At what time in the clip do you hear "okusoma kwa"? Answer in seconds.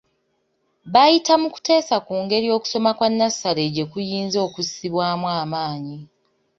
2.57-3.07